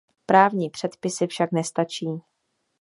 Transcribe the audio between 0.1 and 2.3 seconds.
Právní předpisy však nestačí.